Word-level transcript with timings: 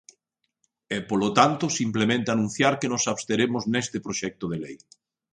E, 0.95 0.97
polo 1.09 1.29
tanto, 1.39 1.65
simplemente 1.79 2.29
anunciar 2.29 2.73
que 2.79 2.91
nos 2.93 3.07
absteremos 3.13 3.63
neste 3.73 3.97
proxecto 4.05 4.45
de 4.51 4.57
lei. 4.63 4.77